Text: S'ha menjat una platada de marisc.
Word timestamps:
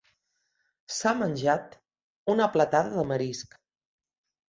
S'ha 0.95 1.13
menjat 1.19 1.77
una 2.37 2.51
platada 2.59 2.95
de 2.99 3.09
marisc. 3.15 3.59